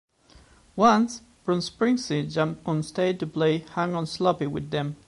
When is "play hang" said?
3.27-3.93